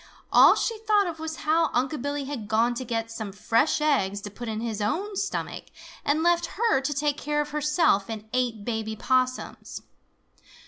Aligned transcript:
All 0.33 0.55
she 0.55 0.79
thought 0.79 1.05
of 1.05 1.19
was 1.19 1.35
how 1.45 1.69
Unc' 1.73 2.01
Billy 2.01 2.23
had 2.25 2.47
gone 2.47 2.73
to 2.73 2.83
get 2.83 3.11
some 3.11 3.31
fresh 3.31 3.79
eggs 3.81 4.19
to 4.21 4.31
put 4.31 4.47
in 4.47 4.59
his 4.59 4.81
own 4.81 5.15
stomach 5.15 5.65
and 6.03 6.23
left 6.23 6.47
her 6.57 6.81
to 6.81 6.91
take 6.95 7.17
care 7.17 7.39
of 7.39 7.51
herself 7.51 8.09
and 8.09 8.27
eight 8.33 8.65
baby 8.65 8.95
Possums. 8.95 9.83